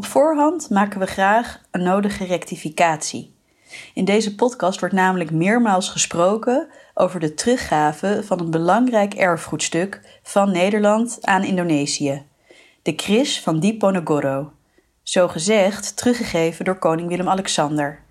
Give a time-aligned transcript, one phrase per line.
[0.00, 3.34] Op voorhand maken we graag een nodige rectificatie.
[3.94, 10.52] In deze podcast wordt namelijk meermaals gesproken over de teruggave van een belangrijk erfgoedstuk van
[10.52, 12.22] Nederland aan Indonesië,
[12.82, 14.52] de Kris van Diponegoro,
[15.02, 18.02] zo gezegd teruggegeven door koning Willem-Alexander.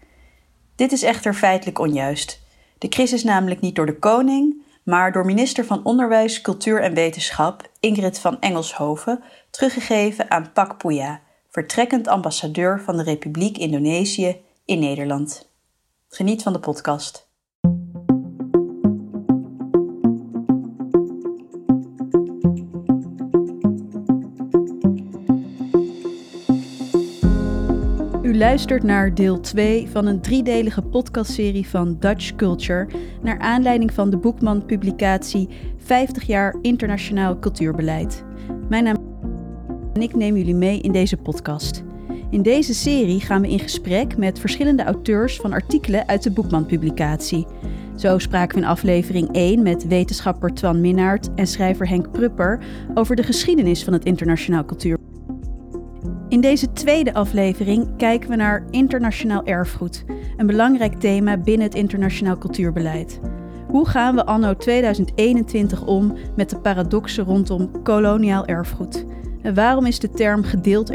[0.76, 2.42] Dit is echter feitelijk onjuist.
[2.78, 6.94] De Kris is namelijk niet door de koning, maar door minister van Onderwijs, Cultuur en
[6.94, 11.21] Wetenschap Ingrid van Engelshoven teruggegeven aan Pak Puya,
[11.60, 15.49] vertrekkend ambassadeur van de Republiek Indonesië in Nederland.
[16.08, 17.27] Geniet van de podcast.
[28.21, 32.88] U luistert naar deel 2 van een driedelige podcastserie van Dutch Culture
[33.21, 38.23] naar aanleiding van de Boekman-publicatie 50 jaar internationaal cultuurbeleid.
[38.70, 38.98] Mijn naam
[39.99, 41.84] en ik neem jullie mee in deze podcast.
[42.30, 47.48] In deze serie gaan we in gesprek met verschillende auteurs van artikelen uit de Boekman-publicatie.
[47.96, 52.59] Zo spraken we in aflevering 1 met wetenschapper Twan Minnaert en schrijver Henk Prupper
[52.93, 54.98] over de geschiedenis van het internationaal cultuur.
[56.29, 60.05] In deze tweede aflevering kijken we naar internationaal erfgoed,
[60.37, 63.20] een belangrijk thema binnen het internationaal cultuurbeleid.
[63.68, 69.06] Hoe gaan we anno 2021 om met de paradoxen rondom koloniaal erfgoed?
[69.41, 70.91] En waarom is de term gedeeld?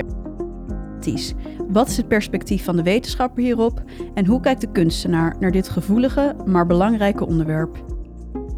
[1.69, 3.83] Wat is het perspectief van de wetenschapper hierop
[4.15, 7.85] en hoe kijkt de kunstenaar naar dit gevoelige, maar belangrijke onderwerp?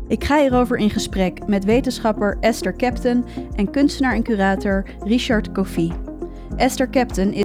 [0.09, 5.93] Ik ga hierover in gesprek met wetenschapper Esther Captain en kunstenaar en curator Richard Koffie.
[6.57, 7.45] Esther Captain is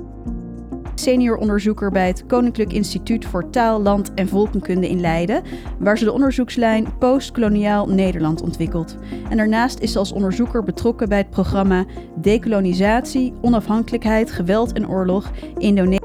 [1.02, 5.44] senior onderzoeker bij het Koninklijk Instituut voor Taal, Land en Volkenkunde in Leiden,
[5.80, 8.98] waar ze de onderzoekslijn Postkoloniaal Nederland ontwikkelt.
[9.30, 11.86] En daarnaast is ze als onderzoeker betrokken bij het programma
[12.16, 16.00] Dekolonisatie, Onafhankelijkheid, Geweld en Oorlog Indonesië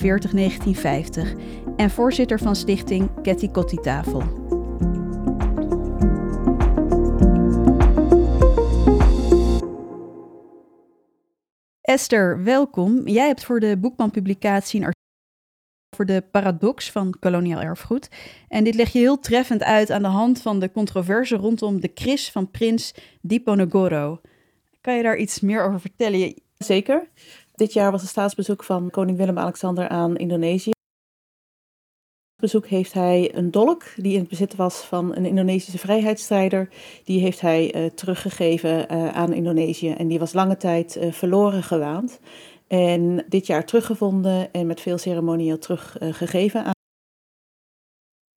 [0.00, 1.34] 1940
[1.76, 4.55] en voorzitter van stichting Ketty Kotti Tafel.
[11.86, 13.08] Esther, welkom.
[13.08, 15.04] Jij hebt voor de Boekman-publicatie een artikel
[15.94, 18.08] over de paradox van koloniaal erfgoed.
[18.48, 21.88] En dit leg je heel treffend uit aan de hand van de controverse rondom de
[21.88, 24.20] kris van prins Diponegoro.
[24.80, 26.34] Kan je daar iets meer over vertellen?
[26.58, 27.08] Zeker.
[27.54, 30.75] Dit jaar was het staatsbezoek van koning Willem-Alexander aan Indonesië
[32.36, 36.68] bezoek heeft hij een dolk die in het bezit was van een Indonesische vrijheidsstrijder.
[37.04, 41.62] Die heeft hij uh, teruggegeven uh, aan Indonesië en die was lange tijd uh, verloren
[41.62, 42.20] gewaand.
[42.66, 46.74] En dit jaar teruggevonden en met veel ceremonieel teruggegeven aan.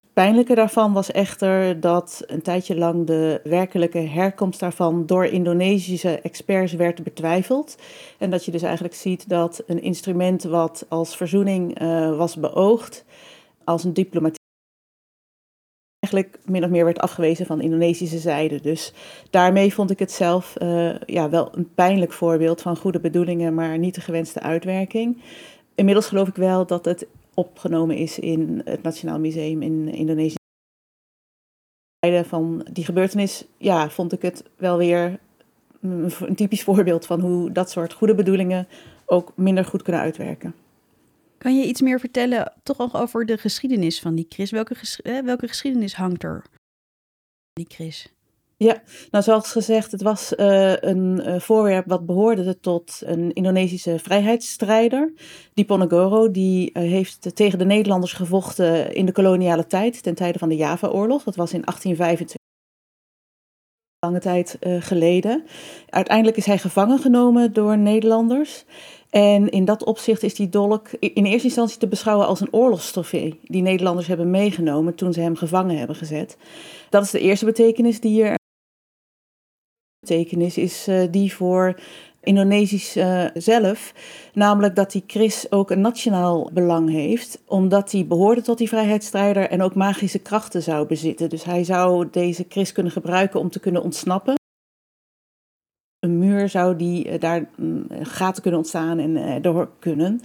[0.00, 6.20] Het pijnlijke daarvan was echter dat een tijdje lang de werkelijke herkomst daarvan door Indonesische
[6.20, 7.76] experts werd betwijfeld.
[8.18, 11.78] En dat je dus eigenlijk ziet dat een instrument wat als verzoening
[12.16, 13.04] was beoogd,
[13.64, 14.38] als een diplomatiek
[16.00, 18.60] eigenlijk min of meer werd afgewezen van de Indonesische zijde.
[18.60, 18.92] Dus
[19.30, 23.78] daarmee vond ik het zelf uh, ja, wel een pijnlijk voorbeeld van goede bedoelingen, maar
[23.78, 25.22] niet de gewenste uitwerking.
[25.74, 30.34] Inmiddels geloof ik wel dat het opgenomen is in het Nationaal Museum in Indonesië.
[32.24, 35.18] Van die gebeurtenis ja, vond ik het wel weer
[35.80, 38.68] een typisch voorbeeld van hoe dat soort goede bedoelingen
[39.06, 40.54] ook minder goed kunnen uitwerken.
[41.42, 44.50] Kan je iets meer vertellen toch nog over de geschiedenis van die Chris?
[44.50, 46.44] Welke, ges welke geschiedenis hangt er
[47.52, 48.12] die Chris?
[48.56, 53.98] Ja, nou zoals gezegd, het was uh, een uh, voorwerp wat behoorde tot een Indonesische
[53.98, 55.12] vrijheidsstrijder,
[55.54, 56.30] Diponegoro.
[56.30, 61.22] Die heeft tegen de Nederlanders gevochten in de koloniale tijd, ten tijde van de Java-oorlog.
[61.24, 62.38] Dat was in 1825
[64.06, 65.44] lange tijd geleden.
[65.88, 68.64] Uiteindelijk is hij gevangen genomen door Nederlanders.
[69.10, 73.40] En in dat opzicht is die dolk in eerste instantie te beschouwen als een oorlogstrofee
[73.42, 76.36] die Nederlanders hebben meegenomen toen ze hem gevangen hebben gezet.
[76.90, 78.34] Dat is de eerste betekenis die hier.
[80.00, 81.80] Betekenis is uh, die voor
[82.22, 83.94] Indonesisch uh, zelf,
[84.34, 89.48] namelijk dat die Chris ook een nationaal belang heeft, omdat hij behoorde tot die vrijheidsstrijder
[89.48, 91.28] en ook magische krachten zou bezitten.
[91.28, 94.39] Dus hij zou deze Chris kunnen gebruiken om te kunnen ontsnappen
[96.48, 100.20] zou die uh, daar mm, gaten kunnen ontstaan en uh, door kunnen.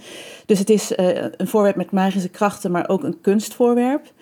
[0.46, 4.12] Dus het is uh, een voorwerp met magische krachten, maar ook een kunstvoorwerp.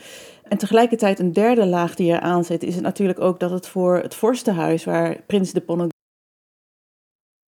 [0.43, 3.97] En tegelijkertijd een derde laag die er aan zit, is natuurlijk ook dat het voor
[3.97, 5.89] het vorstenhuis, waar prins de Ponegoro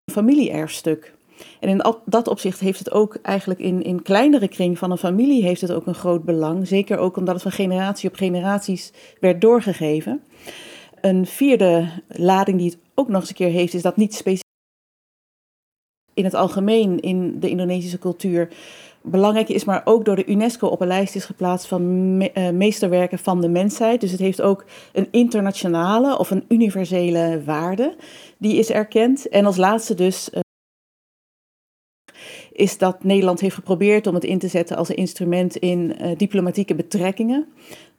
[0.05, 1.13] een familieerfstuk.
[1.59, 5.43] En in dat opzicht heeft het ook eigenlijk in, in kleinere kring van een familie
[5.43, 6.67] heeft het ook een groot belang.
[6.67, 10.23] Zeker ook omdat het van generatie op generaties werd doorgegeven.
[11.01, 14.43] Een vierde lading die het ook nog eens een keer heeft, is dat niet specifiek
[16.13, 18.49] in het algemeen in de Indonesische cultuur
[19.01, 23.19] belangrijk is, maar ook door de UNESCO op een lijst is geplaatst van me meesterwerken
[23.19, 24.01] van de mensheid.
[24.01, 27.95] Dus het heeft ook een internationale of een universele waarde,
[28.37, 29.29] die is erkend.
[29.29, 30.29] En als laatste dus
[32.51, 36.17] is dat Nederland heeft geprobeerd om het in te zetten als een instrument in uh,
[36.17, 37.47] diplomatieke betrekkingen,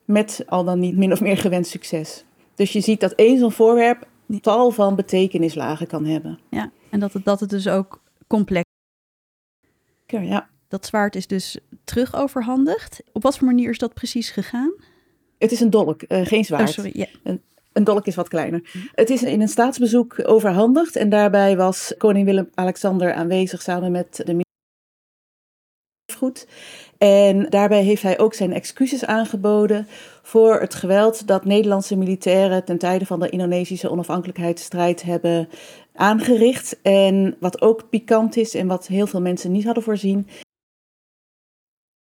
[0.05, 2.25] met al dan niet min of meer gewenst succes.
[2.55, 4.07] Dus je ziet dat één zo'n voorwerp
[4.41, 6.39] tal van betekenislagen kan hebben.
[6.51, 8.65] Ja, en dat het, dat het dus ook complex
[10.07, 10.21] is.
[10.21, 10.49] Ja.
[10.69, 13.03] Dat zwaard is dus terug overhandigd.
[13.13, 14.75] Op wat voor manier is dat precies gegaan?
[15.39, 16.69] Het is een dolk, uh, geen zwaard.
[16.69, 17.07] Oh, sorry, ja.
[17.23, 17.43] een,
[17.73, 18.91] een dolk is wat kleiner.
[18.95, 24.46] Het is in een staatsbezoek overhandigd en daarbij was koning Willem-Alexander aanwezig samen met de
[26.99, 29.87] En daarbij heeft hij ook zijn excuses aangeboden
[30.23, 35.49] voor het geweld dat Nederlandse militairen ten tijde van de Indonesische onafhankelijkheidsstrijd hebben
[35.95, 36.79] aangericht.
[36.83, 40.29] En wat ook pikant is en wat heel veel mensen niet hadden voorzien,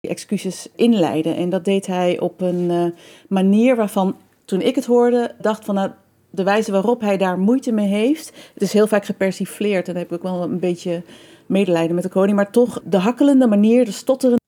[0.02, 1.36] excuses inleiden.
[1.36, 2.86] En dat deed hij op een uh,
[3.30, 4.16] manier waarvan,
[4.46, 5.92] toen ik het hoorde, dacht van nou,
[6.30, 8.32] de wijze waarop hij daar moeite mee heeft.
[8.54, 11.04] Het is heel vaak gepersifleerd en daar heb ik wel een beetje
[11.52, 14.40] medelijden met de koning, maar toch de hakkelende manier, de stotterende.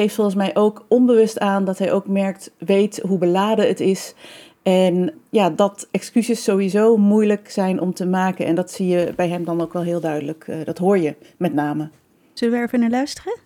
[0.00, 4.14] geeft volgens mij ook onbewust aan dat hij ook merkt, weet hoe beladen het is.
[4.62, 8.46] En ja, dat excuses sowieso moeilijk zijn om te maken.
[8.46, 10.46] En dat zie je bij hem dan ook wel heel duidelijk.
[10.46, 11.90] Uh, dat hoor je met name.
[12.32, 13.38] Zullen we er even naar luisteren?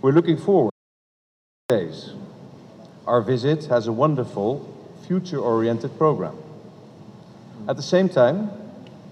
[0.00, 0.72] We're looking forward
[1.66, 2.14] to days.
[3.04, 4.60] Our visit has a wonderful,
[5.06, 6.34] future-oriented program.
[7.64, 8.48] At the same time,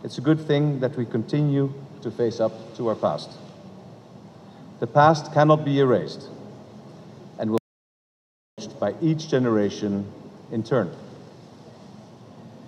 [0.05, 1.73] it's a good thing that we continue
[2.03, 3.31] to face up to our past.
[4.79, 6.29] The past cannot be erased
[7.39, 10.07] and will be changed by each generation
[10.53, 10.95] in turn.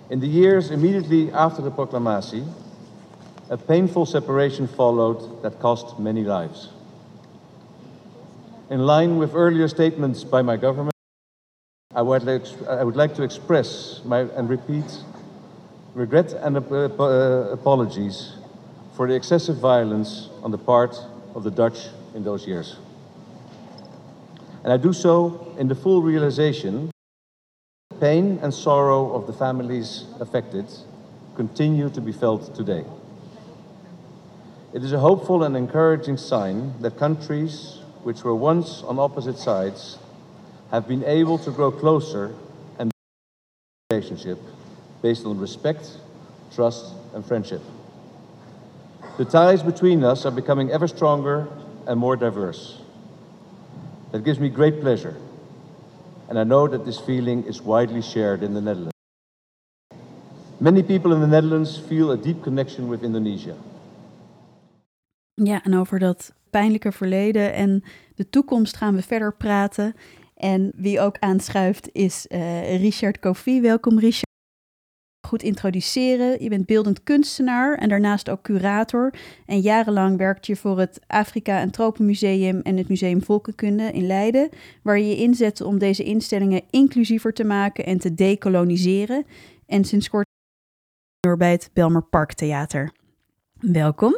[0.09, 2.51] In the years immediately after the proclamation,
[3.51, 6.69] a painful separation followed that cost many lives.
[8.71, 10.95] In line with earlier statements by my government,
[11.93, 14.85] I would like, I would like to express my, and repeat
[15.97, 18.33] regret and uh, apologies
[18.95, 20.95] for the excessive violence on the part
[21.33, 22.75] of the Dutch in those years.
[24.63, 26.91] And I do so in the full realization
[27.89, 30.65] the pain and sorrow of the families affected
[31.35, 32.85] continue to be felt today.
[34.73, 39.97] It is a hopeful and encouraging sign that countries which were once on opposite sides
[40.69, 42.35] have been able to grow closer
[42.77, 44.37] and build a relationship
[45.01, 45.97] based on respect,
[46.55, 47.61] trust, and friendship.
[49.17, 51.47] The ties between us are becoming ever stronger
[51.87, 52.77] and more diverse.
[54.11, 55.15] That gives me great pleasure,
[56.29, 58.93] and I know that this feeling is widely shared in the Netherlands.
[60.59, 63.53] Many people in the Netherlands feel a deep connection with Indonesia.
[65.33, 67.83] Ja, en over dat pijnlijke verleden en
[68.15, 69.95] de toekomst gaan we verder praten.
[70.35, 73.61] En wie ook aanschuift is uh, Richard Kofi.
[73.61, 74.26] Welkom Richard.
[75.27, 76.43] Goed introduceren.
[76.43, 79.13] Je bent beeldend kunstenaar en daarnaast ook curator.
[79.45, 84.49] En jarenlang werkte je voor het Afrika- en Tropenmuseum en het Museum Volkenkunde in Leiden,
[84.81, 89.25] waar je je inzette om deze instellingen inclusiever te maken en te decoloniseren.
[89.65, 90.25] En sinds kort
[91.37, 92.91] bij het Belmer Parktheater.
[93.59, 94.17] Welkom.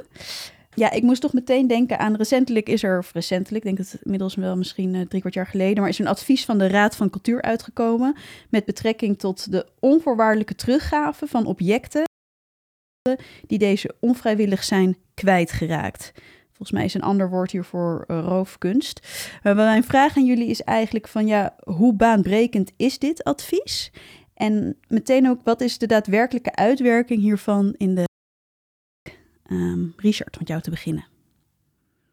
[0.80, 4.02] Ja, ik moest toch meteen denken aan recentelijk is er, of recentelijk, ik denk het
[4.04, 6.96] inmiddels wel misschien uh, drie kwart jaar geleden, maar is een advies van de Raad
[6.96, 8.16] van Cultuur uitgekomen
[8.50, 12.04] met betrekking tot de onvoorwaardelijke teruggave van objecten
[13.48, 16.12] die deze onvrijwillig zijn kwijtgeraakt.
[16.48, 19.08] Volgens mij is een ander woord hiervoor uh, roofkunst.
[19.44, 23.92] Uh, mijn vraag aan jullie is eigenlijk van ja, hoe baanbrekend is dit advies?
[24.34, 28.08] En meteen ook, wat is de daadwerkelijke uitwerking hiervan in de
[29.52, 31.06] Um, Richard, met jou te beginnen.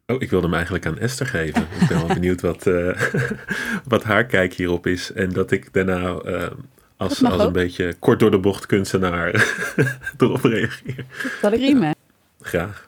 [0.07, 1.63] Oh, ik wilde hem eigenlijk aan Esther geven.
[1.63, 3.01] Ik ben wel benieuwd wat, uh,
[3.85, 5.13] wat haar kijk hierop is.
[5.13, 6.47] En dat ik daarna uh,
[6.97, 9.55] als, als een beetje kort door de bocht kunstenaar
[10.19, 11.05] erop reageer.
[11.43, 11.95] Dat ik riemen.
[12.41, 12.86] Graag.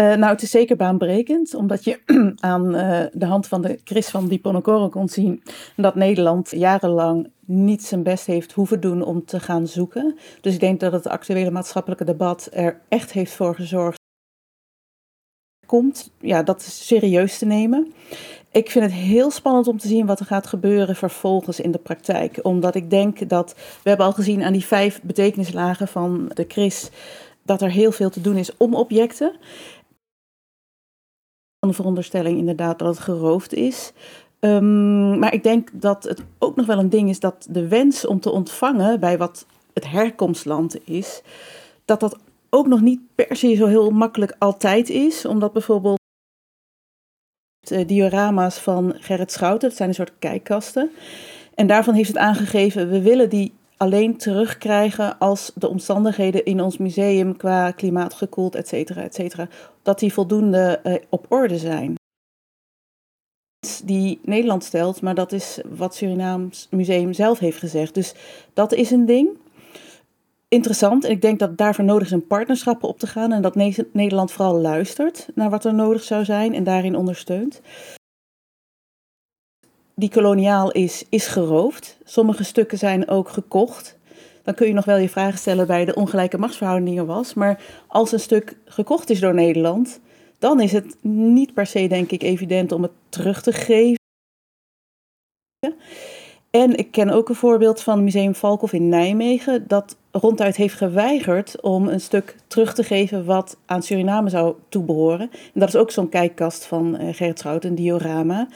[0.00, 2.00] Uh, nou, het is zeker baanbrekend, omdat je
[2.40, 5.42] aan uh, de hand van de Chris van Diponokoro kon zien
[5.76, 10.16] dat Nederland jarenlang niet zijn best heeft hoeven doen om te gaan zoeken.
[10.40, 13.98] Dus ik denk dat het actuele maatschappelijke debat er echt heeft voor gezorgd
[15.66, 17.92] komt, ja, dat serieus te nemen.
[18.50, 21.78] Ik vind het heel spannend om te zien wat er gaat gebeuren vervolgens in de
[21.78, 22.38] praktijk.
[22.42, 26.90] Omdat ik denk dat, we hebben al gezien aan die vijf betekenislagen van de Chris,
[27.42, 29.32] dat er heel veel te doen is om objecten.
[31.60, 33.92] Een veronderstelling inderdaad dat het geroofd is.
[34.40, 38.06] Um, maar ik denk dat het ook nog wel een ding is dat de wens
[38.06, 41.22] om te ontvangen bij wat het herkomstland is,
[41.84, 42.18] dat dat
[42.50, 45.98] ook nog niet per se zo heel makkelijk altijd is, omdat bijvoorbeeld
[47.60, 50.90] de diorama's van Gerrit Schouten, dat zijn een soort kijkkasten.
[51.54, 53.52] En daarvan heeft het aangegeven, we willen die
[53.82, 59.48] alleen terugkrijgen als de omstandigheden in ons museum qua klimaat gekoeld, et cetera, et cetera,
[59.82, 61.94] dat die voldoende uh, op orde zijn.
[63.84, 67.94] Die Nederland stelt, maar dat is wat Surinaams Museum zelf heeft gezegd.
[67.94, 68.14] Dus
[68.54, 69.28] dat is een ding.
[70.48, 71.04] Interessant.
[71.04, 73.32] En ik denk dat daarvoor nodig is een partnerschappen op te gaan.
[73.32, 73.54] En dat
[73.92, 77.60] Nederland vooral luistert naar wat er nodig zou zijn en daarin ondersteunt
[80.00, 81.98] die koloniaal is, is geroofd.
[82.04, 83.98] Sommige stukken zijn ook gekocht.
[84.42, 87.34] Dan kun je nog wel je vragen stellen bij de ongelijke machtsverhoudingen was.
[87.34, 90.00] Maar als een stuk gekocht is door Nederland,
[90.38, 93.99] dan is het niet per se, denk ik, evident om het terug te geven.
[96.50, 101.60] En ik ken ook een voorbeeld van Museum Valkhof in Nijmegen, dat ronduit heeft geweigerd
[101.60, 105.30] om een stuk terug te geven wat aan Suriname zou toebehoren.
[105.30, 108.48] En dat is ook zo'n kijkkast van uh, Gerrit Schout, een diorama.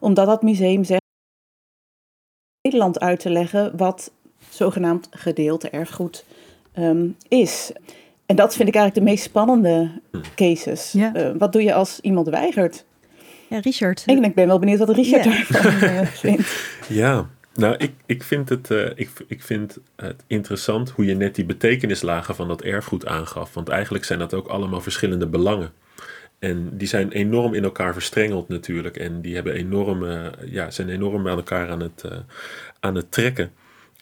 [0.00, 1.00] Omdat dat museum zegt
[2.62, 4.12] Nederland uit te leggen wat
[4.48, 6.24] zogenaamd gedeelte erfgoed
[6.78, 7.72] um, is.
[8.26, 9.90] En dat vind ik eigenlijk de meest spannende
[10.34, 10.92] cases.
[10.92, 11.16] Ja.
[11.16, 12.84] Uh, wat doe je als iemand weigert?
[13.48, 14.02] Ja, Richard.
[14.06, 15.30] En ik ben wel benieuwd wat Richard ja.
[15.30, 16.76] daarvan uh, vindt.
[16.88, 21.34] Ja, nou, ik, ik, vind het, uh, ik, ik vind het interessant hoe je net
[21.34, 23.54] die betekenislagen van dat erfgoed aangaf.
[23.54, 25.72] Want eigenlijk zijn dat ook allemaal verschillende belangen.
[26.38, 28.96] En die zijn enorm in elkaar verstrengeld natuurlijk.
[28.96, 30.04] En die hebben enorm,
[30.44, 32.12] ja, zijn enorm aan elkaar aan het, uh,
[32.80, 33.52] aan het trekken.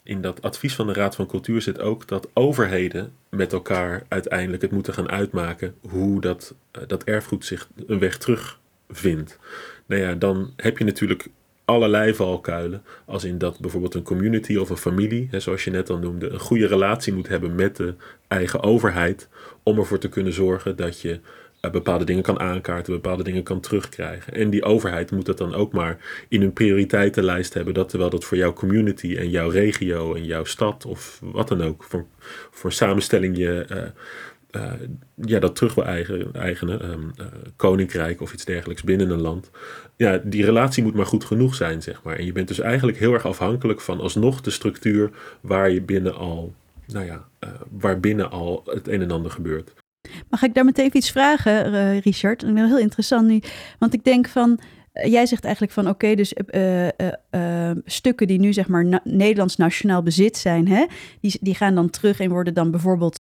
[0.02, 4.62] In dat advies van de Raad van Cultuur zit ook dat overheden met elkaar uiteindelijk
[4.62, 6.54] het moeten gaan uitmaken hoe dat,
[6.86, 9.38] dat erfgoed zich een weg terug vindt.
[9.86, 11.28] Nou ja, dan heb je natuurlijk
[11.70, 12.82] allerlei valkuilen.
[13.04, 16.28] Als in dat bijvoorbeeld een community of een familie, hè, zoals je net al noemde,
[16.28, 17.94] een goede relatie moet hebben met de
[18.28, 19.28] eigen overheid.
[19.62, 21.20] Om ervoor te kunnen zorgen dat je
[21.62, 24.34] uh, bepaalde dingen kan aankaarten, bepaalde dingen kan terugkrijgen.
[24.34, 27.74] En die overheid moet dat dan ook maar in hun prioriteitenlijst hebben.
[27.74, 31.62] Dat terwijl dat voor jouw community en jouw regio en jouw stad of wat dan
[31.62, 32.06] ook voor,
[32.50, 33.66] voor samenstelling je.
[33.70, 33.82] Uh,
[35.14, 37.26] ja, dat terug wil eigen, eigenen, um, uh,
[37.56, 39.50] koninkrijk of iets dergelijks binnen een land.
[39.96, 42.16] Ja, die relatie moet maar goed genoeg zijn, zeg maar.
[42.16, 46.16] En je bent dus eigenlijk heel erg afhankelijk van alsnog de structuur waar je binnen
[46.16, 46.54] al,
[46.86, 49.72] nou ja, uh, waar binnen al het een en ander gebeurt.
[50.28, 52.40] Mag ik daar meteen iets vragen, Richard?
[52.40, 53.40] Dat is heel interessant nu.
[53.78, 54.60] Want ik denk van,
[54.92, 56.34] jij zegt eigenlijk van oké, dus
[57.84, 60.86] stukken die nu zeg maar Nederlands nationaal bezit zijn, hè,
[61.20, 63.19] die, die gaan dan terug en worden dan bijvoorbeeld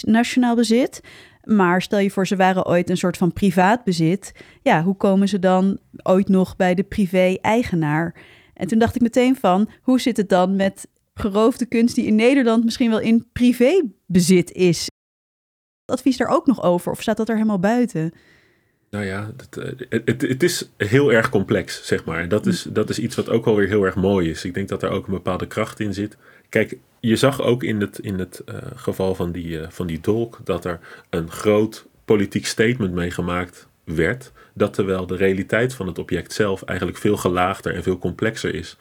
[0.00, 1.00] nationaal bezit.
[1.44, 4.32] Maar stel je voor, ze waren ooit een soort van privaat bezit.
[4.62, 8.14] Ja, hoe komen ze dan ooit nog bij de privé-eigenaar?
[8.54, 12.14] En toen dacht ik meteen van, hoe zit het dan met geroofde kunst die in
[12.14, 14.86] Nederland misschien wel in privébezit is?
[15.84, 18.12] Advies daar ook nog over of staat dat er helemaal buiten?
[18.90, 22.20] Nou ja, het, het, het, is heel erg complex, zeg maar.
[22.20, 24.44] En dat is, dat is iets wat ook alweer heel erg mooi is.
[24.44, 26.16] Ik denk dat er ook een bepaalde kracht in zit.
[26.52, 30.00] Kijk, je zag ook in het, in het uh, geval van die, uh, van die
[30.00, 30.80] dolk dat er
[31.10, 34.32] een groot politiek statement mee gemaakt werd.
[34.54, 38.76] Dat terwijl de realiteit van het object zelf eigenlijk veel gelaagder en veel complexer is.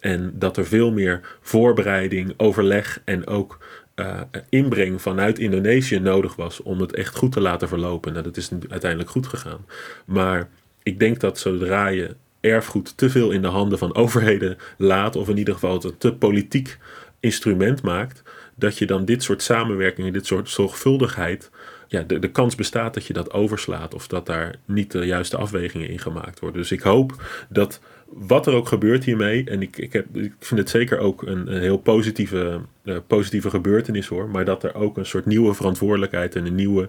[0.00, 3.58] En dat er veel meer voorbereiding, overleg en ook
[3.96, 8.12] uh, inbreng vanuit Indonesië nodig was om het echt goed te laten verlopen.
[8.12, 9.66] Nou, dat is uiteindelijk goed gegaan.
[10.04, 10.48] Maar
[10.82, 15.28] ik denk dat zodra je erfgoed te veel in de handen van overheden laat, of
[15.28, 16.78] in ieder geval het te politiek
[17.24, 18.22] instrument maakt,
[18.54, 21.50] dat je dan dit soort samenwerkingen, dit soort zorgvuldigheid,
[21.88, 25.36] ja, de, de kans bestaat dat je dat overslaat of dat daar niet de juiste
[25.36, 26.60] afwegingen in gemaakt worden.
[26.60, 30.60] Dus ik hoop dat wat er ook gebeurt hiermee, en ik, ik, heb, ik vind
[30.60, 35.06] het zeker ook een, heel positieve, uh, positieve gebeurtenis hoor, maar dat er ook een
[35.06, 36.88] soort nieuwe verantwoordelijkheid en een nieuwe,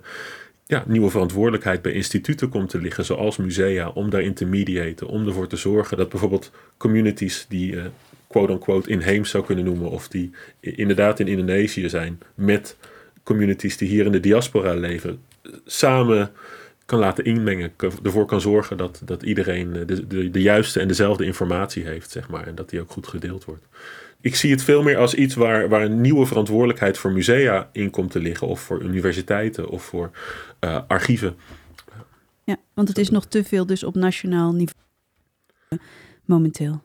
[0.66, 5.28] ja, nieuwe verantwoordelijkheid bij instituten komt te liggen, zoals musea, om daarin te mediaten, om
[5.28, 7.84] ervoor te zorgen dat bijvoorbeeld communities die uh,
[8.28, 12.78] quote-unquote inheems zou kunnen noemen, of die inderdaad in Indonesië zijn, met
[13.24, 15.20] communities die hier in de diaspora leven,
[15.66, 16.32] samen
[16.86, 17.72] kan laten inmengen,
[18.04, 22.30] ervoor kan zorgen dat, dat iedereen de, de, de juiste en dezelfde informatie heeft, zeg
[22.30, 23.66] maar, en dat die ook goed gedeeld wordt.
[24.22, 27.90] Ik zie het veel meer als iets waar, waar een nieuwe verantwoordelijkheid voor musea in
[27.90, 30.12] komt te liggen, of voor universiteiten, of voor
[30.60, 31.36] uh, archieven.
[32.44, 34.76] Ja, want het is nog te veel dus op nationaal niveau
[36.26, 36.82] momenteel.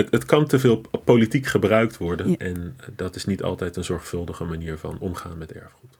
[0.00, 2.36] Het, het kan te veel politiek gebruikt worden ja.
[2.36, 5.98] en dat is niet altijd een zorgvuldige manier van omgaan met erfgoed.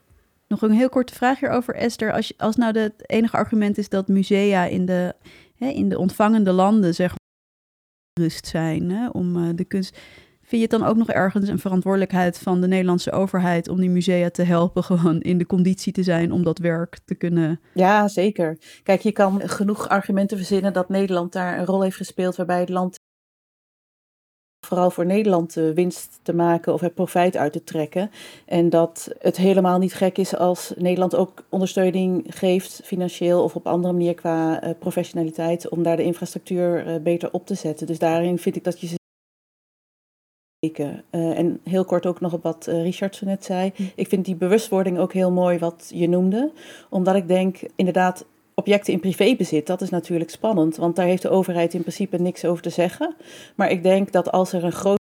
[0.48, 2.12] Nog een heel korte vraag hierover, Esther.
[2.12, 5.14] Als, als nou het enige argument is dat musea in de,
[5.56, 9.98] hè, in de ontvangende landen zeg maar, rust zijn hè, om uh, de kunst.
[10.40, 13.90] Vind je het dan ook nog ergens een verantwoordelijkheid van de Nederlandse overheid om die
[13.90, 17.60] musea te helpen gewoon in de conditie te zijn om dat werk te kunnen?
[17.74, 18.58] Ja, zeker.
[18.82, 22.68] Kijk, je kan genoeg argumenten verzinnen dat Nederland daar een rol heeft gespeeld waarbij het
[22.68, 22.98] land
[24.66, 28.10] vooral voor Nederland de winst te maken of het profijt uit te trekken.
[28.44, 33.66] En dat het helemaal niet gek is als Nederland ook ondersteuning geeft, financieel of op
[33.66, 37.86] andere manier qua uh, professionaliteit, om daar de infrastructuur uh, beter op te zetten.
[37.86, 38.98] Dus daarin vind ik dat je ze.
[40.60, 43.72] Uh, en heel kort ook nog op wat Richard zo net zei.
[43.94, 46.52] Ik vind die bewustwording ook heel mooi wat je noemde.
[46.88, 48.24] Omdat ik denk, inderdaad,
[48.60, 52.44] objecten in privébezit, dat is natuurlijk spannend, want daar heeft de overheid in principe niks
[52.44, 53.14] over te zeggen.
[53.54, 54.98] Maar ik denk dat als er een groot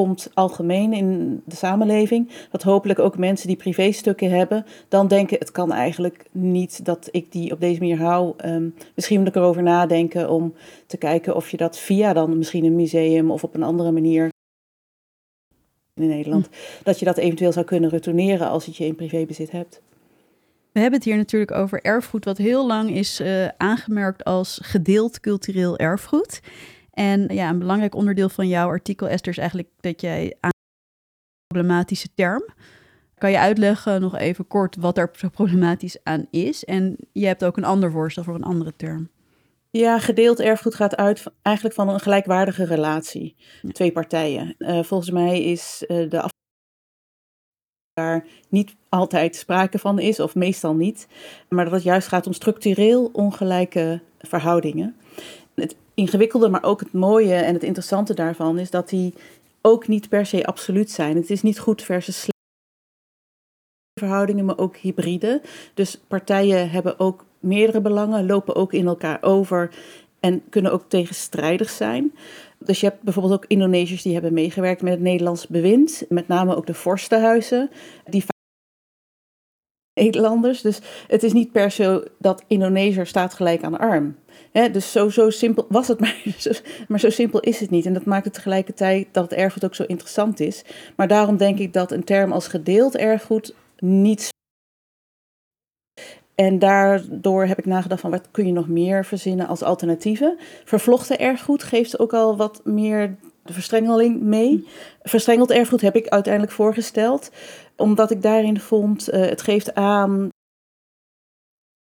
[0.00, 5.50] komt algemeen in de samenleving, dat hopelijk ook mensen die privéstukken hebben, dan denken het
[5.50, 8.34] kan eigenlijk niet dat ik die op deze manier hou.
[8.44, 10.54] Um, misschien moet ik erover nadenken om
[10.86, 14.28] te kijken of je dat via dan misschien een museum of op een andere manier
[15.94, 16.52] in Nederland, hm.
[16.84, 19.82] dat je dat eventueel zou kunnen retourneren als het je in privébezit hebt.
[20.74, 25.20] We hebben het hier natuurlijk over erfgoed, wat heel lang is uh, aangemerkt als gedeeld
[25.20, 26.40] cultureel erfgoed.
[26.90, 31.46] En ja, een belangrijk onderdeel van jouw artikel, Esther, is eigenlijk dat jij aan een
[31.46, 32.44] problematische term.
[33.14, 36.64] Kan je uitleggen nog even kort wat er zo problematisch aan is?
[36.64, 39.08] En je hebt ook een ander voorstel voor een andere term.
[39.70, 43.36] Ja, gedeeld erfgoed gaat uit eigenlijk van een gelijkwaardige relatie.
[43.72, 44.54] Twee partijen.
[44.58, 46.30] Uh, volgens mij is uh, de
[47.94, 51.06] daar niet altijd sprake van is, of meestal niet,
[51.48, 54.96] maar dat het juist gaat om structureel ongelijke verhoudingen.
[55.54, 59.14] Het ingewikkelde, maar ook het mooie en het interessante daarvan is dat die
[59.60, 61.16] ook niet per se absoluut zijn.
[61.16, 62.32] Het is niet goed versus slecht
[64.00, 65.40] verhoudingen, maar ook hybride.
[65.74, 69.70] Dus partijen hebben ook meerdere belangen, lopen ook in elkaar over
[70.20, 72.12] en kunnen ook tegenstrijdig zijn.
[72.66, 76.04] Dus je hebt bijvoorbeeld ook Indonesiërs die hebben meegewerkt met het Nederlands bewind.
[76.08, 77.70] Met name ook de vorstenhuizen.
[78.04, 78.24] Die
[79.94, 80.60] Nederlanders.
[80.60, 84.16] Dus het is niet per se dat Indonesiër staat gelijk aan arm.
[84.72, 86.16] dus zo, zo simpel was het, maar
[86.88, 87.86] maar zo simpel is het niet.
[87.86, 90.64] En dat maakt het tegelijkertijd dat het erfgoed ook zo interessant is.
[90.96, 94.32] Maar daarom denk ik dat een term als gedeeld erfgoed niet
[96.34, 100.36] en daardoor heb ik nagedacht van wat kun je nog meer verzinnen als alternatieven.
[100.64, 104.68] Vervlochten erfgoed geeft ook al wat meer de verstrengeling mee.
[105.02, 107.30] Verstrengeld erfgoed heb ik uiteindelijk voorgesteld,
[107.76, 110.28] omdat ik daarin vond, uh, het geeft aan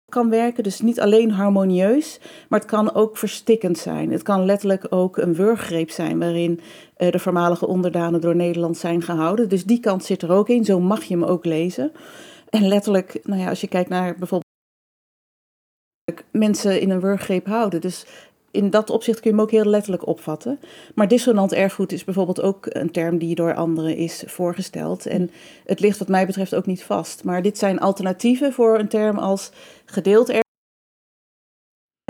[0.09, 0.63] kan werken.
[0.63, 4.11] Dus niet alleen harmonieus, maar het kan ook verstikkend zijn.
[4.11, 6.59] Het kan letterlijk ook een wurggreep zijn waarin
[6.97, 9.49] uh, de voormalige onderdanen door Nederland zijn gehouden.
[9.49, 10.65] Dus die kant zit er ook in.
[10.65, 11.91] Zo mag je hem ook lezen.
[12.55, 14.43] En letterlijk, nou ja, als je kijkt naar bijvoorbeeld
[16.31, 17.81] mensen in een wurggreep houden.
[17.81, 18.05] Dus
[18.51, 20.59] in dat opzicht kun je hem ook heel letterlijk opvatten.
[20.95, 25.05] Maar dissonant erfgoed is bijvoorbeeld ook een term die door anderen is voorgesteld.
[25.05, 25.31] En
[25.65, 27.23] het ligt wat mij betreft ook niet vast.
[27.23, 29.51] Maar dit zijn alternatieven voor een term als
[29.85, 30.43] gedeeld erfgoed.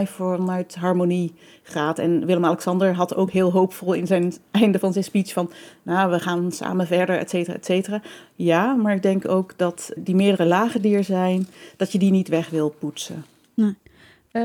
[0.03, 1.99] Vanuit harmonie gaat.
[1.99, 5.51] En Willem-Alexander had ook heel hoopvol in zijn einde van zijn speech van,
[5.83, 8.01] nou, we gaan samen verder, et cetera, et cetera.
[8.35, 12.11] Ja, maar ik denk ook dat die meerdere lagen die er zijn, dat je die
[12.11, 13.25] niet weg wil poetsen.
[13.53, 13.75] Nee.
[14.31, 14.43] Uh,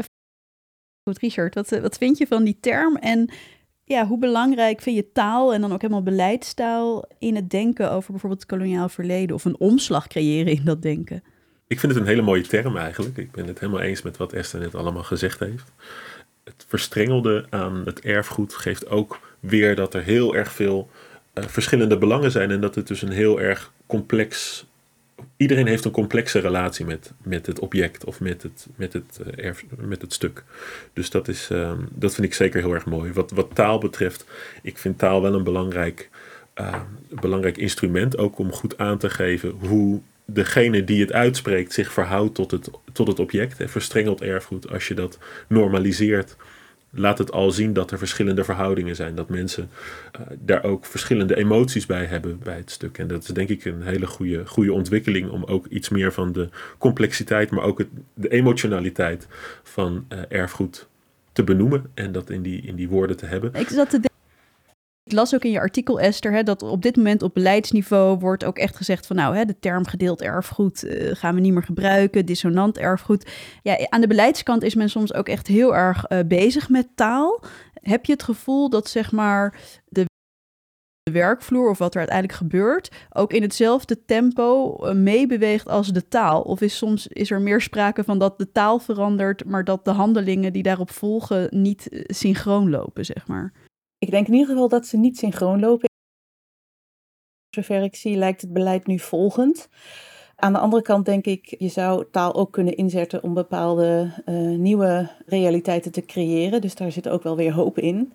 [1.08, 2.96] goed, Richard, wat, wat vind je van die term?
[2.96, 3.30] En
[3.84, 8.10] ja, hoe belangrijk vind je taal en dan ook helemaal beleidstaal in het denken over
[8.10, 11.22] bijvoorbeeld het koloniaal verleden of een omslag creëren in dat denken?
[11.70, 13.16] Ik vind het een hele mooie term eigenlijk.
[13.16, 15.72] Ik ben het helemaal eens met wat Esther net allemaal gezegd heeft.
[16.44, 20.90] Het verstrengelde aan het erfgoed geeft ook weer dat er heel erg veel
[21.34, 24.64] uh, verschillende belangen zijn en dat het dus een heel erg complex
[25.36, 29.44] iedereen heeft een complexe relatie met, met het object of met het, met het, uh,
[29.44, 30.44] erf, met het stuk.
[30.92, 33.12] Dus dat, is, uh, dat vind ik zeker heel erg mooi.
[33.12, 34.24] Wat, wat taal betreft,
[34.62, 36.10] ik vind taal wel een belangrijk,
[36.54, 40.00] uh, belangrijk instrument, ook om goed aan te geven hoe
[40.32, 43.60] degene die het uitspreekt zich verhoudt tot het, tot het object.
[43.60, 46.36] En verstrengeld erfgoed, als je dat normaliseert,
[46.90, 49.14] laat het al zien dat er verschillende verhoudingen zijn.
[49.14, 49.70] Dat mensen
[50.20, 52.98] uh, daar ook verschillende emoties bij hebben bij het stuk.
[52.98, 56.32] En dat is denk ik een hele goede, goede ontwikkeling om ook iets meer van
[56.32, 59.26] de complexiteit, maar ook het, de emotionaliteit
[59.62, 60.88] van uh, erfgoed
[61.32, 63.54] te benoemen en dat in die, in die woorden te hebben.
[63.54, 63.98] Ik zat
[65.12, 68.58] las ook in je artikel, Esther, hè, dat op dit moment op beleidsniveau wordt ook
[68.58, 72.26] echt gezegd van nou, hè, de term gedeeld erfgoed uh, gaan we niet meer gebruiken,
[72.26, 73.30] dissonant erfgoed.
[73.62, 77.42] Ja, aan de beleidskant is men soms ook echt heel erg uh, bezig met taal.
[77.72, 80.04] Heb je het gevoel dat zeg maar de
[81.12, 86.42] werkvloer of wat er uiteindelijk gebeurt, ook in hetzelfde tempo uh, meebeweegt als de taal?
[86.42, 89.90] Of is soms is er meer sprake van dat de taal verandert, maar dat de
[89.90, 93.52] handelingen die daarop volgen niet synchroon lopen, zeg maar?
[94.00, 95.88] Ik denk in ieder geval dat ze niet synchroon lopen.
[97.50, 99.68] Zover ik zie lijkt het beleid nu volgend.
[100.36, 104.58] Aan de andere kant denk ik, je zou taal ook kunnen inzetten om bepaalde uh,
[104.58, 106.60] nieuwe realiteiten te creëren.
[106.60, 108.12] Dus daar zit ook wel weer hoop in.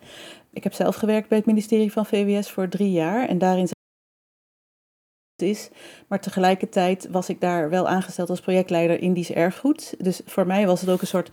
[0.52, 3.68] Ik heb zelf gewerkt bij het ministerie van VWS voor drie jaar en daarin
[5.36, 5.70] is.
[6.08, 9.94] Maar tegelijkertijd was ik daar wel aangesteld als projectleider Indisch erfgoed.
[9.98, 11.30] Dus voor mij was het ook een soort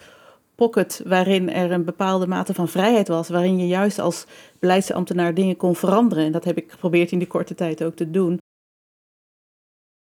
[0.55, 4.25] pocket waarin er een bepaalde mate van vrijheid was, waarin je juist als
[4.59, 6.25] beleidsambtenaar dingen kon veranderen.
[6.25, 8.37] En dat heb ik geprobeerd in die korte tijd ook te doen.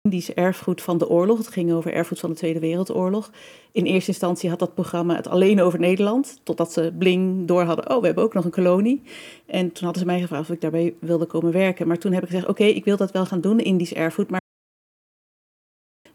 [0.08, 1.38] Indisch erfgoed van de oorlog.
[1.38, 3.30] Het ging over erfgoed van de Tweede Wereldoorlog.
[3.72, 6.40] In eerste instantie had dat programma het alleen over Nederland.
[6.42, 7.90] Totdat ze bling door hadden.
[7.90, 9.02] Oh, we hebben ook nog een kolonie.
[9.46, 11.86] En toen hadden ze mij gevraagd of ik daarbij wilde komen werken.
[11.86, 14.30] Maar toen heb ik gezegd: Oké, ik wil dat wel gaan doen, Indisch erfgoed.
[14.30, 14.40] Maar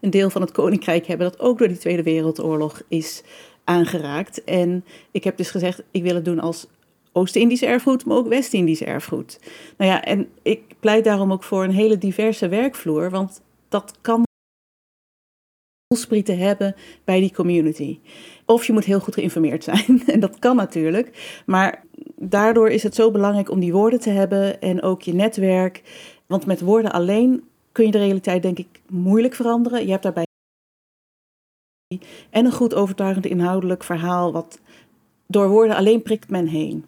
[0.00, 3.22] een deel van het koninkrijk hebben dat ook door die Tweede Wereldoorlog is
[3.68, 4.44] aangeraakt.
[4.44, 6.66] En ik heb dus gezegd: Ik wil het doen als
[7.12, 9.40] Oost-Indisch erfgoed, maar ook West-Indisch erfgoed.
[9.76, 13.10] Nou ja, en ik pleit daarom ook voor een hele diverse werkvloer.
[13.10, 14.26] Want dat kan
[16.24, 17.98] te hebben bij die community.
[18.46, 20.02] Of je moet heel goed geïnformeerd zijn.
[20.06, 21.40] En dat kan natuurlijk.
[21.46, 21.84] Maar
[22.16, 25.82] daardoor is het zo belangrijk om die woorden te hebben en ook je netwerk.
[26.26, 29.84] Want met woorden alleen kun je de realiteit denk ik moeilijk veranderen.
[29.84, 30.26] Je hebt daarbij
[32.30, 34.58] en een goed overtuigend inhoudelijk verhaal wat
[35.26, 36.84] door woorden alleen prikt men heen.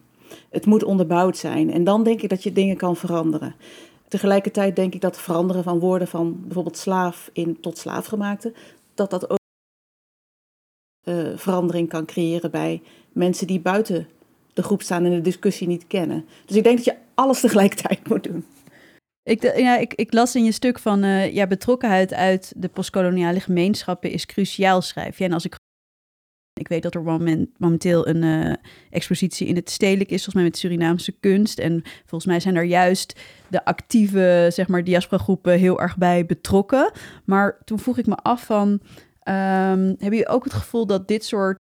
[0.51, 3.55] Het moet onderbouwd zijn en dan denk ik dat je dingen kan veranderen.
[4.09, 8.55] Tegelijkertijd denk ik dat het veranderen van woorden van bijvoorbeeld slaaf in tot slaafgemaakte,
[8.95, 9.39] dat dat ook
[11.09, 12.83] uh, verandering kan creëren bij
[13.13, 14.09] mensen die buiten
[14.53, 16.25] de groep staan en de discussie niet kennen.
[16.47, 18.45] Dus ik denk dat je alles tegelijkertijd moet doen.
[19.23, 23.41] Ik, ja, ik, ik las in je stuk van uh, ja, betrokkenheid uit de postkoloniale
[23.41, 25.25] gemeenschappen is cruciaal, schrijf je.
[25.25, 25.55] En als ik
[26.61, 28.55] ik weet dat er moment, momenteel een uh,
[28.91, 31.59] expositie in het stedelijk is, volgens mij met Surinaamse kunst.
[31.59, 36.93] En volgens mij zijn er juist de actieve, zeg maar, diaspora-groepen heel erg bij betrokken.
[37.25, 38.81] Maar toen vroeg ik me af van, um,
[39.25, 41.59] hebben jullie ook het gevoel dat dit soort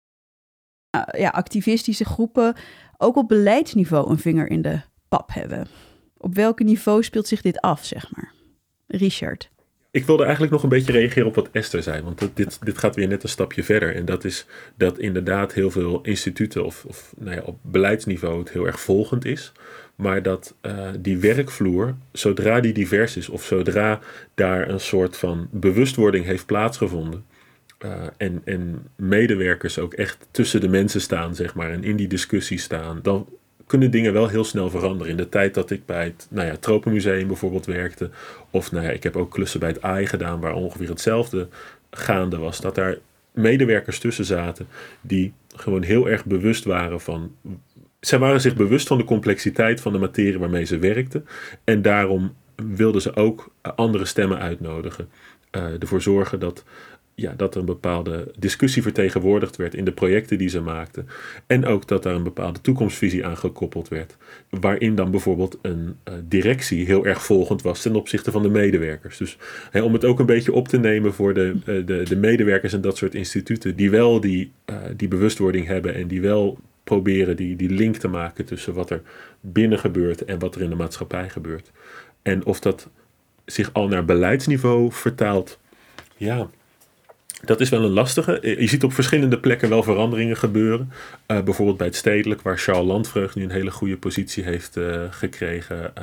[1.18, 2.56] ja, activistische groepen
[2.98, 5.68] ook op beleidsniveau een vinger in de pap hebben?
[6.28, 8.34] Op welk niveau speelt zich dit af, zeg maar?
[8.88, 9.50] Richard.
[9.92, 12.02] Ik wilde eigenlijk nog een beetje reageren op wat Esther zei.
[12.02, 13.96] Want dit, dit gaat weer net een stapje verder.
[13.96, 18.52] En dat is dat inderdaad heel veel instituten of, of nou ja, op beleidsniveau het
[18.52, 19.52] heel erg volgend is.
[19.96, 24.00] Maar dat uh, die werkvloer, zodra die divers is of zodra
[24.34, 27.26] daar een soort van bewustwording heeft plaatsgevonden.
[27.86, 32.08] Uh, en, en medewerkers ook echt tussen de mensen staan, zeg maar, en in die
[32.08, 33.28] discussie staan, dan
[33.68, 35.12] kunnen dingen wel heel snel veranderen.
[35.12, 38.10] In de tijd dat ik bij het nou ja, Tropenmuseum bijvoorbeeld werkte,
[38.52, 41.48] of nou ja, ik heb ook klussen bij het AI gedaan waar ongeveer hetzelfde
[41.92, 42.98] gaande was, dat daar
[43.32, 44.68] medewerkers tussen zaten
[45.02, 47.36] die gewoon heel erg bewust waren van.
[48.00, 51.28] Zij waren zich bewust van de complexiteit van de materie waarmee ze werkten.
[51.64, 55.10] En daarom wilden ze ook andere stemmen uitnodigen.
[55.52, 56.64] Uh, ervoor zorgen dat
[57.20, 61.08] ja, dat er een bepaalde discussie vertegenwoordigd werd in de projecten die ze maakten.
[61.48, 64.18] En ook dat daar een bepaalde toekomstvisie aan gekoppeld werd.
[64.50, 69.18] Waarin dan bijvoorbeeld een uh, directie heel erg volgend was ten opzichte van de medewerkers.
[69.18, 69.38] Dus
[69.74, 72.82] om het ook een beetje op te nemen voor de, uh, de, de medewerkers en
[72.82, 73.76] dat soort instituten.
[73.76, 78.08] Die wel die, uh, die bewustwording hebben en die wel proberen die, die link te
[78.08, 79.02] maken tussen wat er
[79.42, 81.72] binnen gebeurt en wat er in de maatschappij gebeurt.
[82.22, 82.90] En of dat
[83.46, 85.60] zich al naar beleidsniveau vertaalt.
[86.18, 86.50] Ja,
[87.46, 88.40] dat is wel een lastige.
[88.40, 90.92] Eh, je ziet op verschillende plekken wel veranderingen gebeuren.
[91.28, 95.02] Uh, bijvoorbeeld bij het stedelijk, waar Charles Landvreugd nu een hele goede positie heeft uh,
[95.10, 95.94] gekregen.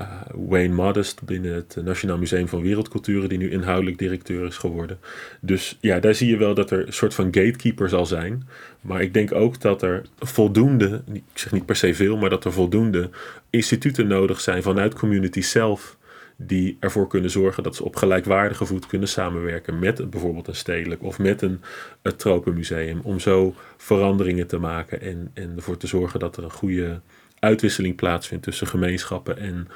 [0.00, 4.98] Uh, Wayne Modest binnen het Nationaal Museum van Wereldculturen, die nu inhoudelijk directeur is geworden.
[5.40, 8.48] Dus ja, daar zie je wel dat er een soort van gatekeeper zal zijn.
[8.80, 12.44] Maar ik denk ook dat er voldoende, ik zeg niet per se veel, maar dat
[12.44, 13.10] er voldoende
[13.50, 15.96] instituten nodig zijn vanuit community zelf
[16.40, 21.02] die ervoor kunnen zorgen dat ze op gelijkwaardige voet kunnen samenwerken met bijvoorbeeld een stedelijk
[21.02, 21.60] of met een,
[22.02, 23.00] het tropenmuseum.
[23.02, 27.00] Om zo veranderingen te maken en, en ervoor te zorgen dat er een goede
[27.38, 29.68] uitwisseling plaatsvindt tussen gemeenschappen en,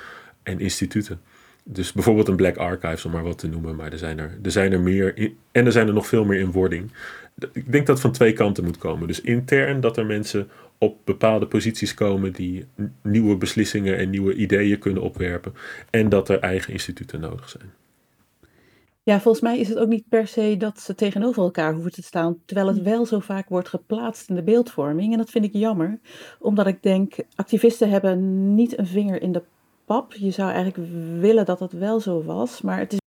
[0.43, 1.21] en instituten.
[1.65, 3.77] Dus bijvoorbeeld een Black Archives, om maar wat te noemen.
[3.77, 6.39] Maar er zijn er, er, zijn er meer en er zijn er nog veel meer
[6.39, 6.91] in wording.
[7.53, 9.07] Ik denk dat van twee kanten moet komen.
[9.07, 10.49] Dus intern dat er mensen
[10.83, 12.67] op bepaalde posities komen die
[13.03, 15.55] nieuwe beslissingen en nieuwe ideeën kunnen opwerpen.
[15.91, 17.73] En dat er eigen instituten nodig zijn.
[19.03, 22.03] Ja, volgens mij is het ook niet per se dat ze tegenover elkaar hoeven te
[22.03, 25.13] staan, terwijl het wel zo vaak wordt geplaatst in de beeldvorming.
[25.13, 26.01] En dat vind ik jammer,
[26.39, 29.43] omdat ik denk, activisten hebben niet een vinger in de
[29.85, 30.13] pap.
[30.13, 30.91] Je zou eigenlijk
[31.21, 33.02] willen dat het wel zo was, maar het is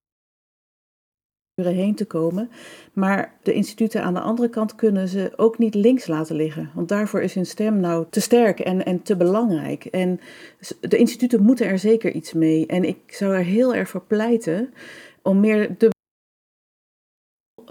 [1.63, 2.49] heen te komen.
[2.93, 6.71] Maar de instituten aan de andere kant kunnen ze ook niet links laten liggen.
[6.73, 9.85] Want daarvoor is hun stem nou te sterk en, en te belangrijk.
[9.85, 10.19] En
[10.79, 12.65] de instituten moeten er zeker iets mee.
[12.65, 14.73] En ik zou er heel erg voor pleiten
[15.21, 15.89] om meer de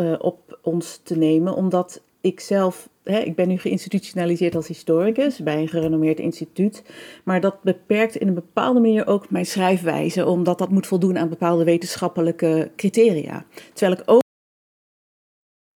[0.01, 5.57] uh, op ons te nemen, omdat ik zelf, ik ben nu geïnstitutionaliseerd als historicus bij
[5.57, 6.83] een gerenommeerd instituut,
[7.25, 11.29] maar dat beperkt in een bepaalde manier ook mijn schrijfwijze, omdat dat moet voldoen aan
[11.29, 13.45] bepaalde wetenschappelijke criteria.
[13.73, 14.23] Terwijl ik ook